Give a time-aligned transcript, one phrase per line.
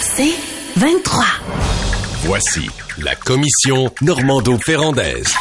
[0.00, 0.34] C'est
[0.76, 1.24] 23.
[2.24, 2.68] Voici
[3.02, 5.32] la commission Normando-Ferrandaise.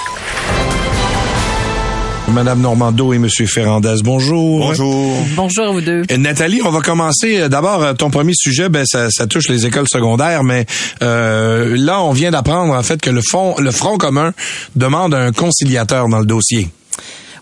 [2.30, 4.60] Madame Normando et Monsieur Ferrandez, bonjour.
[4.60, 5.14] Bonjour.
[5.36, 6.02] Bonjour à vous deux.
[6.10, 7.42] Euh, Nathalie, on va commencer.
[7.42, 10.66] euh, D'abord, euh, ton premier sujet, ben ça, ça touche les écoles secondaires, mais
[11.04, 14.34] euh, là, on vient d'apprendre en fait que le fond, le Front commun
[14.76, 16.70] demande un conciliateur dans le dossier.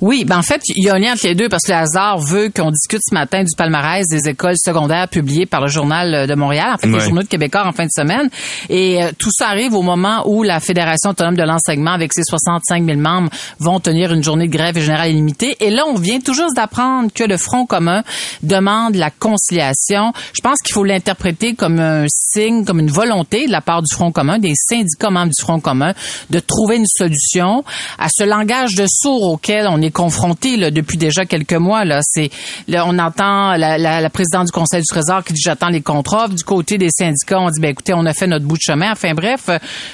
[0.02, 1.77] Oui, ben en fait, il y a un lien entre les deux parce que le
[1.77, 6.27] hasard veut qu'on discute ce matin du palmarès des écoles secondaires publiées par le Journal
[6.27, 6.93] de Montréal, en fait, Ouais.
[6.97, 8.28] les journaux de Québécois en fin de semaine.
[8.69, 12.23] Et euh, tout ça arrive au moment où la Fédération autonome de l'enseignement, avec ses
[12.23, 15.56] 65 000 membres, vont tenir une journée de grève générale illimitée.
[15.59, 18.04] Et là, on vient tout juste d'apprendre que le Front commun
[18.42, 20.14] demande la conciliation.
[20.33, 23.93] Je pense qu'il faut l'interpréter comme un signe, comme une volonté de la part du
[23.93, 25.93] Front commun, des syndicats membres du Front commun,
[26.31, 27.64] de trouver une solution
[28.00, 31.86] à ce langage de sourd auquel on est confronté là, depuis déjà quelques mois.
[31.86, 32.30] Là, c'est
[32.67, 35.81] là, on entend la, la, la présidente du Conseil du Trésor qui dit j'attends les
[35.81, 36.27] contrats.
[36.27, 38.91] Du côté des syndicats, on dit ben écoutez, on a fait notre bout de chemin.
[38.91, 39.50] Enfin bref,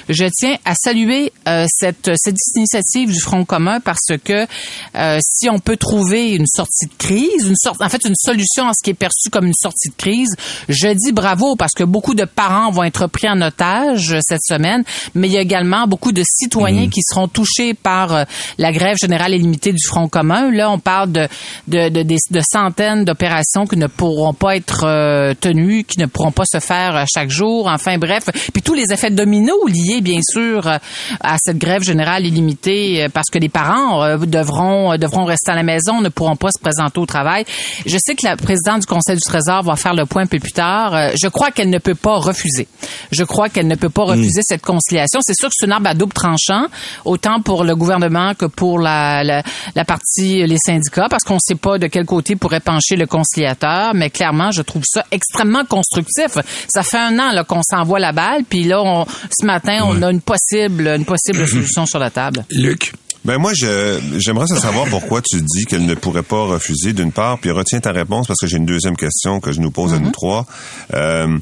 [0.08, 4.46] je tiens à saluer euh, cette cette initiative du Front commun parce que
[4.94, 8.68] euh, si on peut trouver une sortie de crise, une sorte, en fait une solution
[8.68, 10.34] à ce qui est perçu comme une sortie de crise,
[10.68, 14.42] je dis bravo parce que beaucoup de parents vont être pris en otage euh, cette
[14.42, 18.24] semaine, mais il y a également beaucoup de citoyens qui seront touchés par euh,
[18.58, 20.50] la grève générale illimitée du Front commun.
[20.52, 21.26] Là, on parle de
[21.66, 26.06] de, de, des- de centaines d'opérations qui ne pourront pas être euh, tenues, qui ne
[26.06, 27.66] pourront pas se faire euh, chaque jour.
[27.68, 30.76] Enfin bref, puis tous les effets dominos liés bien sûr euh,
[31.20, 36.00] à cette grève générale illimitée parce que les parents devront devront rester à la maison,
[36.00, 37.44] ne pourront pas se présenter au travail.
[37.86, 40.38] Je sais que la présidente du Conseil du Trésor va faire le point un peu
[40.38, 40.94] plus tard.
[41.20, 42.68] Je crois qu'elle ne peut pas refuser.
[43.10, 45.20] Je crois qu'elle ne peut pas refuser cette conciliation.
[45.22, 46.66] C'est sûr que c'est une arme à double tranchant,
[47.04, 49.42] autant pour le gouvernement que pour la, la,
[49.74, 53.06] la partie, les syndicats, parce qu'on ne sait pas de quel côté pourrait pencher le
[53.06, 56.38] conciliateur, mais clairement, je trouve ça extrêmement constructif.
[56.68, 60.02] Ça fait un an là, qu'on s'envoie la balle, puis là, on, ce matin, on
[60.02, 62.44] a une possible, une possible solution sur la table.
[62.50, 62.92] Luc?
[63.24, 67.38] Ben moi, je j'aimerais savoir pourquoi tu dis qu'elle ne pourrait pas refuser d'une part,
[67.38, 69.98] puis retiens ta réponse parce que j'ai une deuxième question que je nous pose à
[69.98, 70.46] nous trois.
[70.94, 71.38] Euh,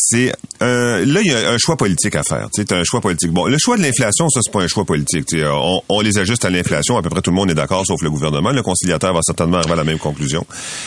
[0.00, 0.32] c'est
[0.62, 2.48] euh, là il y a un choix politique à faire.
[2.66, 3.30] T'as un choix politique.
[3.30, 5.28] Bon, le choix de l'inflation, ça c'est pas un choix politique.
[5.44, 6.96] On, on les ajuste à l'inflation.
[6.96, 8.50] À peu près tout le monde est d'accord, sauf le gouvernement.
[8.50, 10.46] Le conciliateur va certainement arriver à la même conclusion.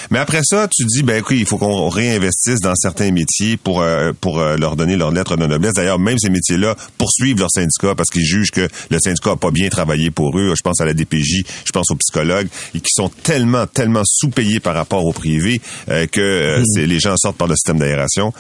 [0.10, 3.82] Mais après ça, tu dis ben écoute, il faut qu'on réinvestisse dans certains métiers pour
[3.82, 5.74] euh, pour euh, leur donner leur lettre de noblesse.
[5.74, 9.52] D'ailleurs, même ces métiers-là poursuivent leur syndicat parce qu'ils jugent que le syndicat a pas
[9.52, 10.54] bien travaillé pour eux.
[10.56, 14.60] Je pense à la DPJ, je pense aux psychologues, et qui sont tellement tellement sous-payés
[14.60, 18.34] par rapport au privé euh, que euh, c'est- les gens sortent par le système d'aération.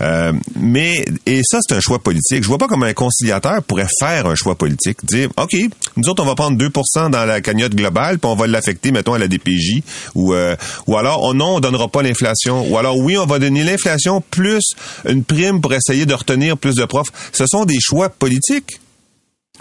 [0.00, 0.15] Euh,
[0.58, 2.42] mais et ça c'est un choix politique.
[2.42, 5.54] Je vois pas comment un conciliateur pourrait faire un choix politique, dire OK,
[5.96, 9.14] nous autres on va prendre 2% dans la cagnotte globale, puis on va l'affecter mettons
[9.14, 9.82] à la DPJ
[10.14, 10.56] ou euh,
[10.86, 14.22] ou alors oh non, on donnera pas l'inflation ou alors oui, on va donner l'inflation
[14.30, 14.74] plus
[15.08, 17.10] une prime pour essayer de retenir plus de profs.
[17.32, 18.80] Ce sont des choix politiques.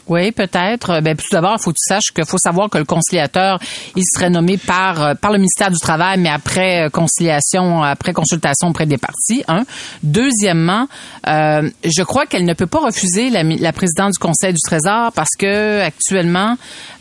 [0.08, 1.02] Oui, peut-être.
[1.02, 3.60] Ben, tout d'abord, il faut que tu saches qu'il faut savoir que le conciliateur,
[3.96, 8.14] il serait nommé par euh, par le ministère du Travail, mais après euh, conciliation, après
[8.14, 9.44] consultation auprès des partis.
[9.48, 9.64] Un.
[10.04, 10.88] Deuxièmement,
[11.28, 15.12] euh, je crois qu'elle ne peut pas refuser la, la présidente du Conseil du Trésor
[15.14, 16.56] parce que actuellement,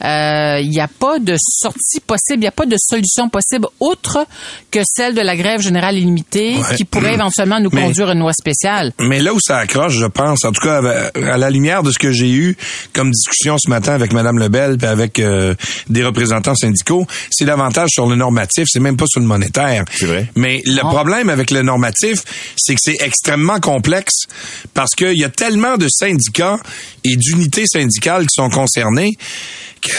[0.05, 3.67] euh, il n'y a pas de sortie possible, il n'y a pas de solution possible
[3.81, 4.27] autre
[4.71, 6.77] que celle de la grève générale illimitée Ouais.
[6.77, 8.93] qui pourrait éventuellement nous Mais- conduire à une loi spéciale.
[8.99, 10.81] Mais là où ça accroche, je pense, en tout cas
[11.15, 12.57] à la lumière de ce que j'ai eu
[12.95, 15.55] comme discussion ce matin avec Madame Lebel puis avec euh,
[15.91, 19.85] des représentants syndicaux, c'est davantage sur le normatif, c'est même pas sur le monétaire.
[19.95, 20.31] C'est vrai.
[20.37, 20.89] Mais le Ah.
[20.89, 22.21] problème avec le normatif,
[22.57, 24.27] c'est que c'est extrêmement complexe
[24.73, 26.57] parce qu'il y a tellement de syndicats
[27.05, 29.13] et d'unités syndicales qui sont concernés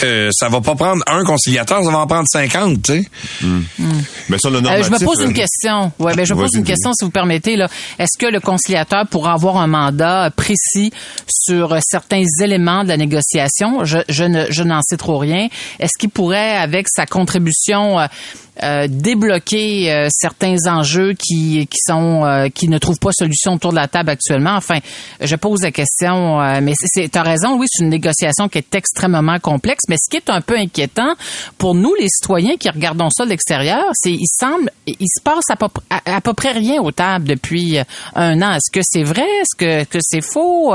[0.00, 3.08] que ça va pas prendre un conciliateur, ça va en prendre 50, tu sais.
[4.28, 5.92] Mais sur le Euh, normatif, je me pose euh, une question.
[6.00, 7.68] Ouais, ben je me pose une question si vous permettez là.
[7.98, 10.92] Est-ce que le conciliateur pourra avoir un mandat euh, précis
[11.28, 15.48] sur euh, certains éléments de la négociation Je, je ne je n'en sais trop rien.
[15.78, 17.98] Est-ce qu'il pourrait avec sa contribution
[18.62, 23.70] euh, débloquer euh, certains enjeux qui qui sont euh, qui ne trouvent pas solution autour
[23.70, 24.54] de la table actuellement.
[24.56, 24.78] Enfin,
[25.20, 28.74] je pose la question, euh, mais c'est as raison, oui, c'est une négociation qui est
[28.74, 31.14] extrêmement complexe, mais ce qui est un peu inquiétant
[31.58, 35.44] pour nous les citoyens qui regardons ça de l'extérieur, c'est il semble il se passe
[35.50, 38.52] à peu, à, peu près rien aux tables depuis euh, un an.
[38.54, 39.26] Est-ce que c'est vrai?
[39.40, 40.74] Est-ce que que c'est faux?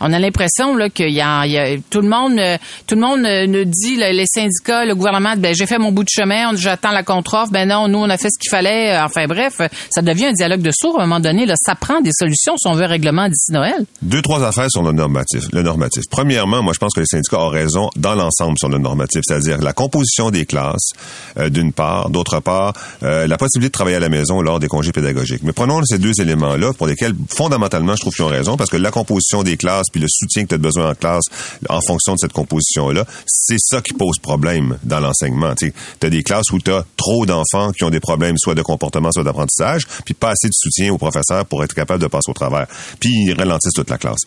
[0.00, 2.40] On a l'impression là qu'il y y a- tout le monde
[2.86, 6.08] tout le monde nous dit les syndicats, le gouvernement, ben j'ai fait mon bout de
[6.10, 8.94] chemin, j'attends la con- contre-offre, ben non, nous, on a fait ce qu'il fallait.
[8.96, 9.60] Euh, Enfin bref,
[9.90, 11.44] ça devient un dialogue de sourds à un moment donné.
[11.46, 13.84] Là, ça prend des solutions si on veut un règlement d'ici Noël.
[14.00, 15.44] Deux, trois affaires sur le normatif.
[15.52, 16.04] Le normatif.
[16.10, 19.58] Premièrement, moi, je pense que les syndicats ont raison dans l'ensemble sur le normatif, c'est-à-dire
[19.58, 20.90] la composition des classes,
[21.38, 22.72] euh, d'une part, d'autre part,
[23.02, 25.42] euh, la possibilité de travailler à la maison lors des congés pédagogiques.
[25.42, 28.76] Mais prenons ces deux éléments-là pour lesquels, fondamentalement, je trouve qu'ils ont raison, parce que
[28.76, 31.24] la composition des classes puis le soutien que tu as besoin en classe
[31.68, 35.54] en fonction de cette composition-là, c'est ça qui pose problème dans l'enseignement.
[35.54, 35.72] Tu
[36.02, 39.10] as des classes où tu as trop d'enfants qui ont des problèmes soit de comportement,
[39.12, 42.34] soit d'apprentissage, puis pas assez de soutien aux professeurs pour être capable de passer au
[42.34, 42.66] travers.
[43.00, 44.20] Puis ils ralentissent toute la classe.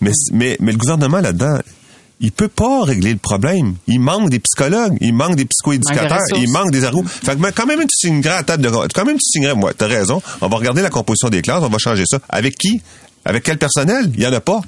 [0.00, 1.58] Mais, mais, mais le gouvernement là-dedans,
[2.20, 3.76] il peut pas régler le problème.
[3.86, 7.04] Il manque des psychologues, il manque des psychoéducateurs, il manque des arrows.
[7.04, 9.86] Fait que quand même tu signerais à table de quand même tu signerais moi, t'as
[9.86, 10.20] raison.
[10.40, 12.18] On va regarder la composition des classes, on va changer ça.
[12.28, 12.82] Avec qui?
[13.24, 14.10] Avec quel personnel?
[14.14, 14.60] Il y en a pas.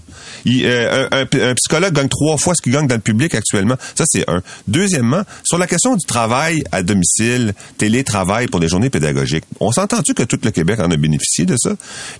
[0.46, 3.76] Euh, un, psychologue gagne trois fois ce qu'il gagne dans le public actuellement.
[3.94, 4.43] Ça, c'est un.
[4.69, 10.14] Deuxièmement, sur la question du travail à domicile, télétravail pour des journées pédagogiques, on s'entend-tu
[10.14, 11.70] que tout le Québec en a bénéficié de ça?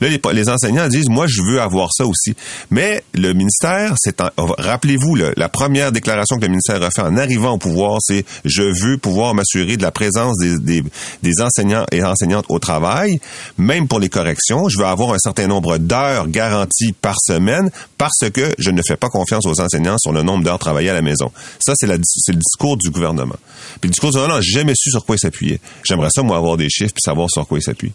[0.00, 2.35] Là, les, enseignants disent, moi, je veux avoir ça aussi.
[2.70, 7.17] Mais le ministère, c'est en- rappelez-vous, la première déclaration que le ministère a fait en
[7.17, 10.82] arrivant au pouvoir, c'est je veux pouvoir m'assurer de la présence des,
[11.23, 13.20] des enseignants et enseignantes au travail,
[13.58, 14.69] même pour les corrections.
[14.69, 18.96] Je veux avoir un certain nombre d'heures garanties par semaine parce que je ne fais
[18.96, 21.30] pas confiance aux enseignants sur le nombre d'heures travaillées à la maison.
[21.60, 23.36] Ça, c'est le discours du gouvernement.
[23.80, 25.60] Puis le discours du gouvernement, j'ai jamais su sur quoi il s'appuyait.
[25.84, 27.92] J'aimerais ça, moi, avoir des chiffres puis savoir sur quoi il s'appuie.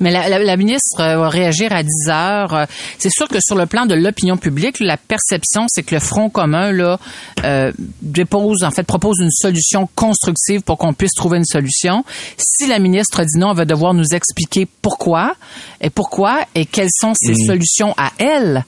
[0.00, 2.54] Mais la, la- la ministre euh, va réagir à 10 heures.
[2.54, 2.66] Euh,
[2.98, 6.30] C'est sûr que sur le plan de l'opinion publique, la perception, c'est que le Front
[6.30, 6.98] commun là
[7.44, 7.72] euh,
[8.02, 12.04] dépose, en fait, propose une solution constructive pour qu'on puisse trouver une solution.
[12.36, 15.34] Si la ministre dit non, elle va devoir nous expliquer pourquoi
[15.80, 17.46] et pourquoi et quelles sont ses Mm.
[17.46, 18.64] solutions à elle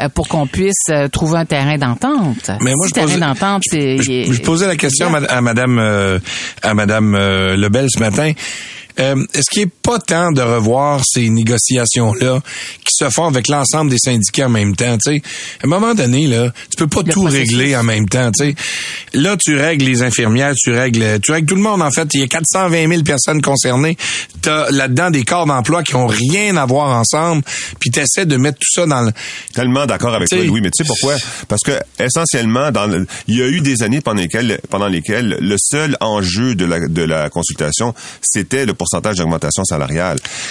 [0.00, 2.50] euh, pour qu'on puisse euh, trouver un terrain d'entente.
[2.60, 5.40] Mais moi, si je terrain posais- d'entente, c'est Je, je posais la question à, à
[5.40, 6.18] Madame euh,
[6.62, 8.32] à Madame euh, Lebel ce matin.
[9.00, 12.40] Euh, Est-ce qu'il n'est pas temps de revoir ces négociations-là
[12.84, 14.98] qui se font avec l'ensemble des syndicats en même temps?
[14.98, 15.22] tu sais?
[15.62, 17.48] À un moment donné, là, tu peux pas Le tout processus.
[17.56, 18.30] régler en même temps.
[18.30, 18.54] tu sais.
[19.14, 21.80] Là, tu règles les infirmières, tu règles, tu règles tout le monde.
[21.80, 23.96] En fait, il y a 420 000 personnes concernées.
[24.42, 27.42] Tu as là-dedans des corps d'emploi qui ont rien à voir ensemble.
[27.80, 29.12] Puis tu essaies de mettre tout ça dans le...
[29.54, 31.16] Tellement d'accord avec toi, T'sais- Louis, mais tu sais pourquoi?
[31.48, 35.38] Parce que essentiellement, dans le- il y a eu des années pendant lesquelles, pendant lesquelles
[35.40, 39.77] le seul enjeu de la, de la consultation, c'était le pourcentage d'augmentation salariale.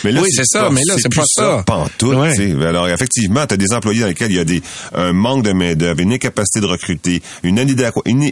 [0.03, 1.63] Mais là, Oui, c'est ça, mais là, c'est pas ça.
[1.65, 2.65] pantoute, Ouais.
[2.65, 4.62] Alors, effectivement, tu as des employés dans lesquels il y a des,
[4.95, 8.31] un manque de main-d'œuvre, une incapacité de recruter, une une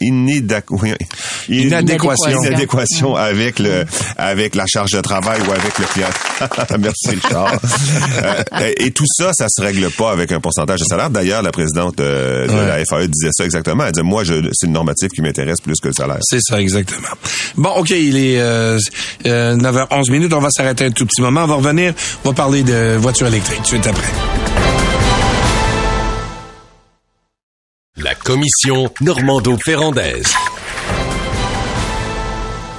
[0.00, 1.06] une-
[1.48, 2.42] Inadéquation.
[2.42, 3.84] inadéquation avec le,
[4.16, 6.08] avec la charge de travail ou avec le client.
[6.78, 7.58] Merci, Richard.
[8.22, 11.10] Euh, et tout ça, ça se règle pas avec un pourcentage de salaire.
[11.10, 12.66] D'ailleurs, la présidente euh, de Ouais.
[12.66, 13.84] la FAE disait ça exactement.
[13.84, 16.18] Elle disait, moi, c'est le normatif qui m'intéresse plus que le salaire.
[16.22, 17.08] C'est ça, exactement.
[17.56, 18.78] Bon, OK, il est euh,
[19.26, 21.44] euh, 9h11 On va s'arrêter un tout petit moment.
[21.44, 21.94] On va revenir.
[22.24, 24.08] On va parler de voitures électriques tout de suite après.
[27.96, 30.34] La commission Normando-Ferrandaise.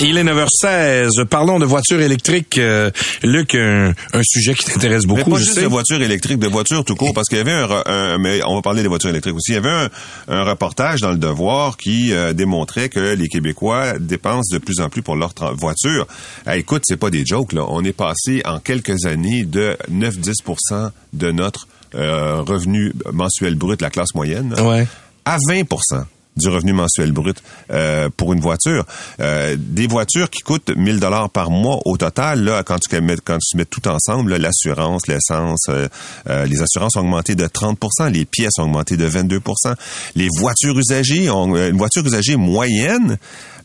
[0.02, 1.26] Il est 9h16.
[1.26, 2.58] Parlons de voitures électriques.
[2.58, 2.90] Euh,
[3.22, 5.62] Luc, un, un sujet qui t'intéresse Mais beaucoup, pas je juste sais.
[5.64, 8.56] de voitures électriques, de voitures tout court, parce qu'il y avait un, un- mais on
[8.56, 9.52] va parler des voitures électriques aussi.
[9.52, 9.90] Il y avait un,
[10.30, 14.90] un reportage dans le Devoir qui euh, démontrait que les Québécois dépensent de plus en
[14.90, 16.08] plus pour leur voiture.
[16.46, 17.66] Ah, écoute, c'est pas des jokes là.
[17.68, 23.90] On est passé en quelques années de 9-10% de notre euh, revenu mensuel brut, la
[23.90, 24.88] classe moyenne, Ouais.
[25.26, 25.64] à 20
[26.40, 27.42] du revenu mensuel brut
[27.72, 28.86] euh, pour une voiture.
[29.20, 33.18] Euh, des voitures qui coûtent 1000 dollars par mois au total, là, quand tu mets,
[33.24, 35.88] quand tu mets tout ensemble, l'assurance, l'essence, euh,
[36.30, 39.76] euh, les assurances ont augmenté de 30% les pièces ont augmenté de 22%
[40.16, 43.18] les voitures usagées, ont, euh, une voiture usagée moyenne,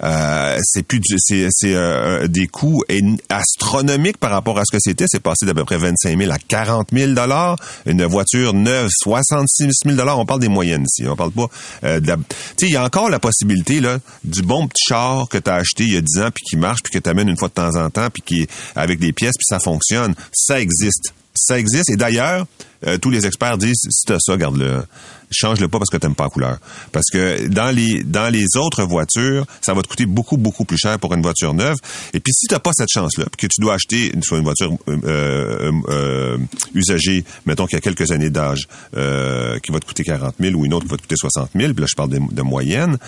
[0.02, 2.82] euh, c'est plus c'est euh, des coûts
[3.28, 5.06] astronomiques par rapport à ce que c'était.
[5.08, 7.56] C'est passé d'à peu près 25 000 à 40 000 dollars.
[7.86, 10.18] Une voiture neuve, 66 000 dollars.
[10.18, 11.06] On parle des moyennes ici.
[11.08, 11.48] On parle pas
[11.84, 12.16] euh, la...
[12.60, 15.84] Il y a encore la possibilité là du bon petit char que tu as acheté
[15.84, 17.76] il y a 10 ans puis qui marche puis que tu une fois de temps
[17.76, 20.14] en temps puis qui avec des pièces puis ça fonctionne.
[20.32, 21.14] Ça existe.
[21.34, 21.90] Ça existe.
[21.90, 22.46] Et d'ailleurs,
[22.86, 24.84] euh, tous les experts disent si t'as ça, garde-le.
[25.30, 26.58] Change-le pas parce que t'aimes pas la couleur.
[26.92, 30.78] Parce que dans les dans les autres voitures, ça va te coûter beaucoup beaucoup plus
[30.78, 31.76] cher pour une voiture neuve.
[32.12, 34.72] Et puis si t'as pas cette chance-là, que tu dois acheter une, soit une voiture
[34.88, 36.38] euh, euh, euh,
[36.74, 40.54] usagée, mettons qu'il y a quelques années d'âge, euh, qui va te coûter 40 000
[40.54, 42.42] ou une autre qui va te coûter 60 000, puis là je parle de, de
[42.42, 42.98] moyenne,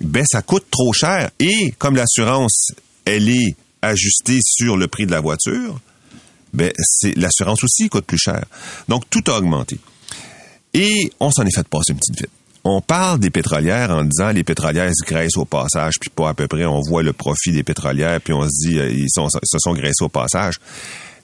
[0.00, 1.30] ben ça coûte trop cher.
[1.38, 2.72] Et comme l'assurance,
[3.04, 5.78] elle est ajustée sur le prix de la voiture,
[6.54, 8.44] ben c'est l'assurance aussi coûte plus cher.
[8.88, 9.78] Donc tout a augmenté.
[10.72, 12.30] Et on s'en est fait passer une petite vite.
[12.64, 16.34] on parle des pétrolières en disant les pétrolières se graissent au passage, puis pas à
[16.34, 16.64] peu près.
[16.64, 20.02] On voit le profit des pétrolières, puis on se dit euh, ils se sont graissés
[20.02, 20.54] au passage.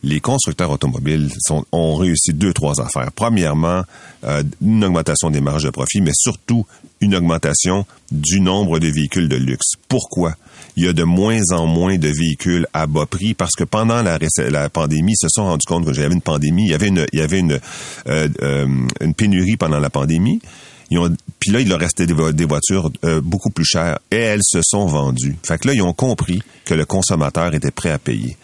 [0.03, 3.13] Les constructeurs automobiles sont, ont réussi deux, trois affaires.
[3.15, 3.83] Premièrement,
[4.25, 6.67] euh, une augmentation des marges de profit, mais surtout
[7.01, 9.73] une augmentation du nombre de véhicules de luxe.
[9.89, 10.35] Pourquoi?
[10.77, 14.03] Il y a de moins en moins de véhicules à bas prix parce que pendant
[14.03, 14.19] la,
[14.71, 17.07] pandémie, ils se sont rendus compte qu'il y avait une pandémie, il y avait une,
[17.13, 17.59] il y avait une,
[18.07, 20.41] euh, euh, pénurie pendant la pandémie.
[20.91, 24.43] Ils ont, puis là, il leur restait des voitures euh, beaucoup plus chères et elles
[24.43, 25.37] se sont vendues.
[25.45, 28.37] Fait que là, ils ont compris que le consommateur était prêt à payer.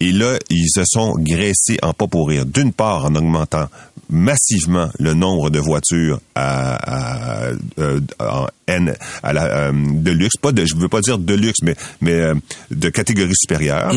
[0.00, 2.46] Et là, ils se sont graissés en pas pour rire.
[2.46, 3.68] D'une part, en augmentant
[4.10, 10.36] massivement le nombre de voitures à, à, euh, en N, à la, euh, de luxe,
[10.40, 12.34] pas de, je veux pas dire de luxe, mais, mais euh,
[12.70, 13.92] de catégorie supérieure.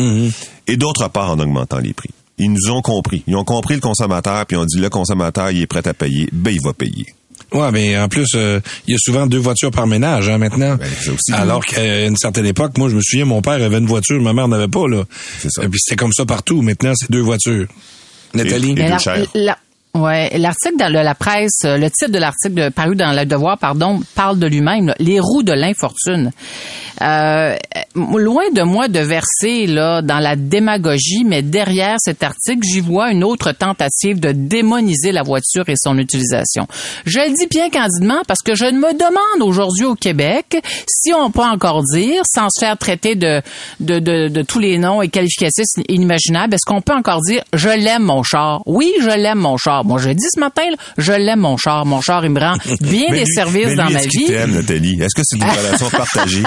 [0.66, 2.10] Et d'autre part, en augmentant les prix.
[2.38, 3.22] Ils nous ont compris.
[3.26, 5.94] Ils ont compris le consommateur, puis ils ont dit le consommateur, il est prêt à
[5.94, 7.06] payer, ben il va payer.
[7.54, 10.76] Ouais, mais en plus, euh, il y a souvent deux voitures par ménage hein, maintenant.
[10.76, 11.32] Ben, aussi.
[11.32, 14.32] Alors qu'à une certaine époque, moi, je me souviens, mon père avait une voiture, ma
[14.32, 15.04] mère n'avait pas là.
[15.40, 15.62] C'est ça.
[15.64, 16.62] Et puis c'était comme ça partout.
[16.62, 17.66] Maintenant, c'est deux voitures.
[18.34, 18.72] Nathalie?
[18.72, 18.98] Et la-
[19.94, 24.00] Ouais, l'article dans la presse, euh, le titre de l'article paru dans Le Devoir, pardon,
[24.14, 26.30] parle de lui-même, les roues de l'infortune.
[27.02, 27.56] Euh,
[27.94, 33.10] loin de moi de verser là dans la démagogie, mais derrière cet article, j'y vois
[33.12, 36.66] une autre tentative de démoniser la voiture et son utilisation.
[37.04, 41.30] Je le dis bien candidement parce que je me demande aujourd'hui au Québec si on
[41.30, 43.42] peut encore dire, sans se faire traiter de,
[43.80, 47.68] de, de, de tous les noms et qualificatifs inimaginables, est-ce qu'on peut encore dire je
[47.68, 48.62] l'aime mon char?
[48.64, 49.81] Oui, je l'aime mon char.
[49.84, 51.84] Moi, je dis ce matin, là, je l'aime mon char.
[51.86, 54.26] Mon char, il me rend bien Mais des lui- services mais dans lui, ma vie.
[54.26, 55.00] t'aime, Nathalie?
[55.02, 56.42] Est-ce que c'est une relation partagée?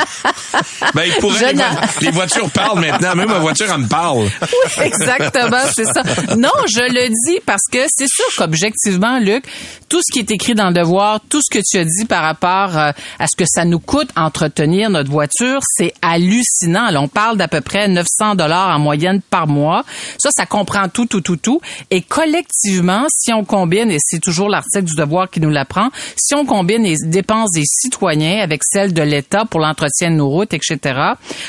[0.93, 3.15] Ben, il pourrait, les, n'a- vo- les voitures parlent maintenant.
[3.15, 4.27] Même ma voiture, elle me parle.
[4.77, 6.03] Oui, exactement, c'est ça.
[6.37, 9.43] Non, je le dis parce que c'est sûr qu'objectivement, Luc,
[9.89, 12.23] tout ce qui est écrit dans le devoir, tout ce que tu as dit par
[12.23, 16.89] rapport euh, à ce que ça nous coûte entretenir notre voiture, c'est hallucinant.
[16.91, 19.83] Là, on parle d'à peu près 900 dollars en moyenne par mois.
[20.17, 21.61] Ça, ça comprend tout, tout, tout, tout.
[21.91, 26.35] Et collectivement, si on combine, et c'est toujours l'article du devoir qui nous l'apprend, si
[26.35, 30.53] on combine les dépenses des citoyens avec celles de l'État pour l'entretien de nos routes,
[30.53, 30.77] etc.,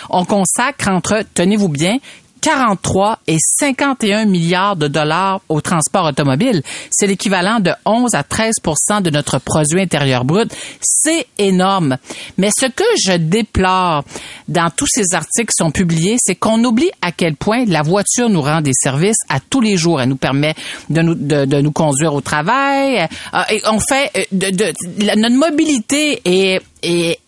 [0.09, 1.99] on consacre entre, tenez-vous bien,
[2.47, 6.63] 43 et 51 milliards de dollars au transport automobile.
[6.93, 10.55] C'est l'équivalent de 11 à 13% de notre produit intérieur brut.
[10.81, 11.99] C'est énorme.
[12.39, 14.05] Mais ce que je déplore
[14.47, 18.29] dans tous ces articles qui sont publiés, c'est qu'on oublie à quel point la voiture
[18.29, 20.01] nous rend des services à tous les jours.
[20.01, 20.55] Elle nous permet
[20.89, 23.09] de nous, conduire au travail.
[23.35, 27.19] Euh, et on fait euh, de, de, notre mobilité est, est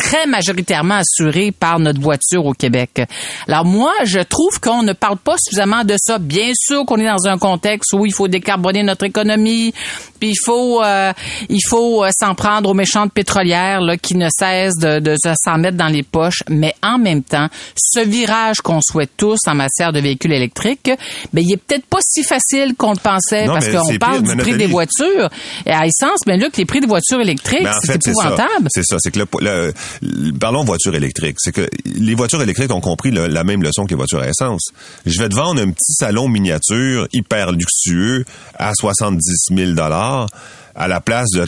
[0.00, 3.02] très majoritairement assuré par notre voiture au Québec.
[3.46, 6.18] Alors moi, je trouve qu'on ne parle pas suffisamment de ça.
[6.18, 9.74] Bien sûr qu'on est dans un contexte où il faut décarboner notre économie,
[10.20, 11.12] puis il faut euh,
[11.48, 15.58] il faut euh, s'en prendre aux méchantes pétrolières là, qui ne cessent de, de s'en
[15.58, 16.42] mettre dans les poches.
[16.48, 20.90] Mais en même temps, ce virage qu'on souhaite tous en matière de véhicules électriques,
[21.32, 24.34] ben il est peut-être pas si facile qu'on le pensait Non, parce qu'on parle pire,
[24.34, 25.28] du prix des voitures
[25.66, 26.20] et à essence.
[26.26, 28.68] Mais là, que les prix des voitures électriques, Mais en c'est épouvantable.
[28.68, 28.96] C'est ça.
[29.00, 29.72] C'est que le, le-
[30.02, 31.36] le- parlons voitures électriques.
[31.38, 34.28] C'est que les voitures électriques ont compris le- la même leçon que les voitures à
[34.28, 34.68] essence.
[35.06, 38.24] Je vais te vendre un petit salon miniature hyper luxueux
[38.58, 40.28] à 70 000 dollars 哦。
[40.80, 41.46] À la place de,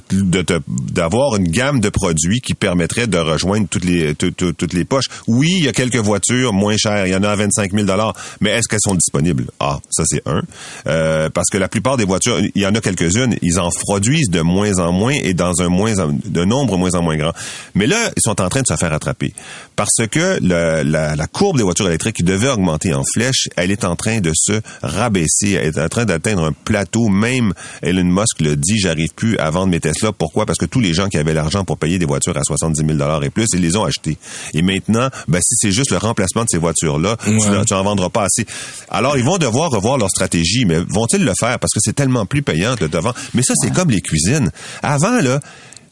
[0.93, 4.85] d'avoir une gamme de produits qui permettrait de rejoindre toutes les tout- tout- toutes les
[4.85, 5.07] poches.
[5.27, 7.85] Oui, il y a quelques voitures moins chères, il y en a à 25 000
[7.85, 9.47] dollars, mais est-ce qu'elles sont disponibles?
[9.59, 10.43] Ah, ça c'est un.
[10.87, 14.29] Euh, parce que la plupart des voitures, il y en a quelques-unes, ils en produisent
[14.31, 17.33] de moins en moins et dans un moins de nombre moins en moins grand.
[17.75, 19.33] Mais là, ils sont en train de se faire attraper
[19.77, 23.71] parce que le- la, la courbe des voitures électriques qui devait augmenter en flèche, elle
[23.71, 27.09] est en train de se rabaisser, elle est en train d'atteindre un plateau.
[27.09, 30.13] Même Elon Musk le dit, j'arrive plus à vendre mes Tesla.
[30.13, 30.47] Pourquoi?
[30.47, 33.23] Parce que tous les gens qui avaient l'argent pour payer des voitures à 70 000
[33.23, 34.19] et plus, ils les ont achetées.
[34.55, 37.65] Et maintenant, ben, si c'est juste le remplacement de ces voitures-là, tu, Ouais.
[37.67, 38.47] tu en vendras pas assez.
[38.91, 41.59] Alors, ils vont devoir revoir leur stratégie, mais vont-ils le faire?
[41.59, 43.15] Parce que c'est tellement plus payant de vendre.
[43.35, 44.51] Mais ça, c'est comme les cuisines.
[44.83, 45.41] Avant, là,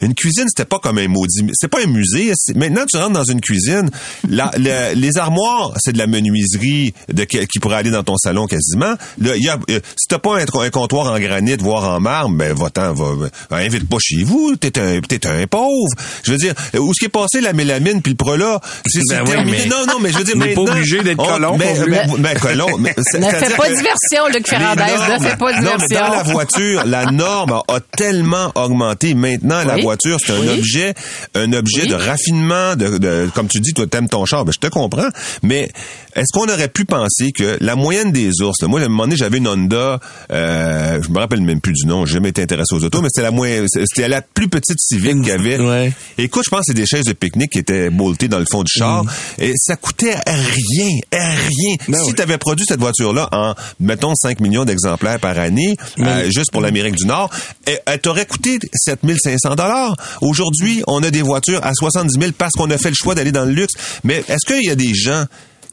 [0.01, 2.33] une cuisine, c'était pas comme un maudit, c'est pas un musée.
[2.55, 3.91] Maintenant, tu rentres dans une cuisine,
[4.29, 8.17] la- le- les armoires, c'est de la menuiserie de, qui qui pourrait aller dans ton
[8.17, 8.95] salon quasiment.
[9.21, 12.01] Là, il y a, euh, si t'as pas un, un comptoir en granit, voire en
[12.01, 14.57] marbre, ben va-t'en, va, va- invite pas chez vous.
[14.57, 15.89] T'es un, t'es un pauvre.
[16.23, 19.17] Je veux dire, où ce qui est passé la mélamine puis le prola, c'est c'est
[19.17, 19.59] Ben oui, terminé.
[19.63, 21.57] mais non, non, mais je veux dire, on n'est pas maintenant, obligé d'être on- colon
[21.59, 22.13] Mais, pour mais, lui.
[22.19, 24.83] mais colon, mais, Ne fais pas que- diversion, Luc Ferrandez.
[24.83, 26.07] Ne normes- fais pas Non, mais diversion.
[26.09, 29.15] dans la voiture, la norme a, tellement augmenté.
[29.15, 29.83] Maintenant, la Oui.
[29.91, 30.95] Voiture, c'est un objet,
[31.35, 31.89] un objet Oui.
[31.89, 35.09] de raffinement, de, de- comme tu dis, toi t'aimes ton char, ben, je te comprends.
[35.43, 35.71] Mais
[36.15, 39.05] est-ce qu'on aurait pu penser que la moyenne des ours, là, moi à un moment
[39.05, 40.01] donné j'avais une Honda,
[40.33, 43.09] euh, je me rappelle même plus du nom, j'ai jamais été intéressé aux autos, mais
[43.13, 45.59] c'était la moyenne, c'était la plus petite Civic qu'il y avait.
[45.61, 45.93] Ouais.
[46.19, 48.63] Écoute, je pense que c'est des chaises de pique-nique qui étaient boltées dans le fond
[48.63, 49.05] du char.
[49.39, 51.77] Et ça coûtait rien, rien.
[51.89, 52.15] Ben si oui.
[52.15, 56.61] tu avais produit cette voiture-là en, mettons, 5 millions d'exemplaires par année, euh, juste pour
[56.61, 57.31] l'Amérique du Nord,
[57.67, 59.80] elle, elle t'aurait coûté 7500 dollars.
[60.21, 63.33] Aujourd'hui, on a des voitures à 70 000 parce qu'on a fait le choix d'aller
[63.33, 63.75] dans le luxe.
[64.05, 65.25] Mais est-ce qu'il y a des gens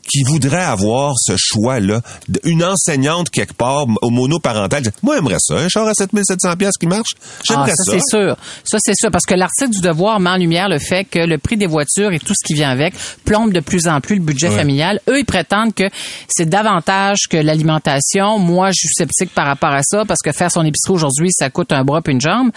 [0.08, 2.02] qui voudraient avoir ce choix-là,
[2.44, 6.78] une enseignante quelque part au monoparental, dit, moi j'aimerais ça, un char à 7700 pièces
[6.80, 7.92] qui marche, Ah, j'aimerais ça, ça.
[7.92, 8.38] c'est sûr.
[8.64, 9.12] Ça, c'est sûr.
[9.12, 12.12] Parce que l'article du Devoir met en lumière le fait que le prix des voitures
[12.14, 12.94] et tout ce qui vient avec
[13.26, 14.56] plombe de plus en plus le budget Ouais.
[14.58, 15.00] familial.
[15.10, 15.84] Eux, ils prétendent que
[16.30, 18.40] c'est davantage que l'alimentation.
[18.40, 21.50] Moi, je suis sceptique par rapport à ça parce que faire son épicerie aujourd'hui, ça
[21.50, 22.52] coûte un bras puis une jambe.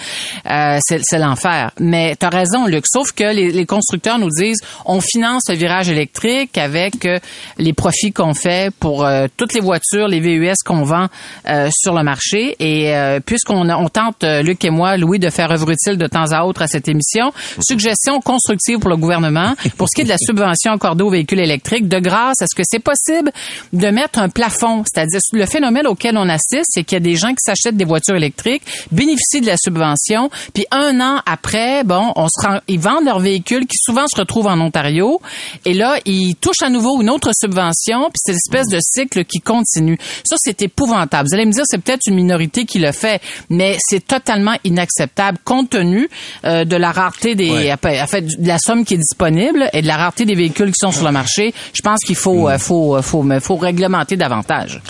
[0.49, 1.73] Euh, c'est c'est l'enfer.
[1.81, 2.85] Mais tu as raison, Luc.
[2.87, 7.19] Sauf que les, les constructeurs nous disent, on finance le virage électrique avec euh,
[7.59, 11.07] les profits qu'on fait pour euh, toutes les voitures, les VUS qu'on vend
[11.49, 12.57] euh, sur le marché.
[12.59, 16.07] Et euh, puisqu'on on tente, euh, Luc et moi, Louis, de faire œuvre utile de
[16.07, 20.05] temps à autre à cette émission, suggestion constructive pour le gouvernement pour ce qui est
[20.05, 23.31] de la subvention accordée aux véhicules électriques, de grâce, est-ce que c'est possible
[23.73, 24.85] de mettre un plafond?
[24.85, 27.85] C'est-à-dire, le phénomène auquel on assiste, c'est qu'il y a des gens qui s'achètent des
[27.85, 32.81] voitures électriques, bénéficient de la subvention, puis un an après, bon, on se rend, ils
[32.81, 35.21] vendent leur véhicule qui souvent se retrouve en Ontario,
[35.65, 39.41] et là, ils touchent à nouveau une autre subvention, puis c'est l'espèce de cycle qui
[39.41, 39.99] continue.
[40.25, 41.29] Ça, c'est épouvantable.
[41.29, 45.39] Vous allez me dire, c'est peut-être une minorité qui le fait, mais c'est totalement inacceptable
[45.45, 46.09] compte tenu
[46.45, 47.73] euh, de la rareté des, Ouais.
[48.03, 50.79] en fait, de la somme qui est disponible et de la rareté des véhicules qui
[50.81, 51.53] sont sur le marché.
[51.75, 54.81] Je pense qu'il faut, euh, faut, euh, faut, faut réglementer davantage.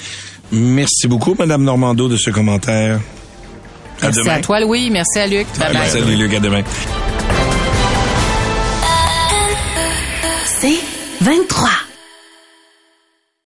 [0.52, 3.00] Merci beaucoup, Madame Normando, de ce commentaire.
[4.02, 4.32] À Merci demain.
[4.34, 4.90] à toi, Louis.
[4.90, 5.46] Merci à Luc.
[5.58, 5.88] Bye bye.
[5.88, 6.62] Salut, Luc, à demain.
[10.60, 10.78] C'est
[11.22, 11.68] 23.